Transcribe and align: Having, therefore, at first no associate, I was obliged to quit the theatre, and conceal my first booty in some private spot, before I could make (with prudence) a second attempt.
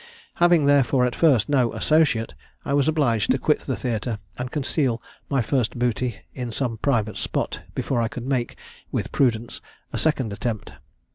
Having, 0.37 0.65
therefore, 0.65 1.05
at 1.05 1.15
first 1.15 1.47
no 1.47 1.73
associate, 1.73 2.33
I 2.65 2.73
was 2.73 2.87
obliged 2.87 3.29
to 3.29 3.37
quit 3.37 3.59
the 3.59 3.75
theatre, 3.75 4.17
and 4.35 4.49
conceal 4.49 4.99
my 5.29 5.43
first 5.43 5.77
booty 5.77 6.21
in 6.33 6.51
some 6.51 6.79
private 6.79 7.17
spot, 7.17 7.59
before 7.75 8.01
I 8.01 8.07
could 8.07 8.25
make 8.25 8.57
(with 8.91 9.11
prudence) 9.11 9.61
a 9.93 9.99
second 9.99 10.33
attempt. 10.33 10.71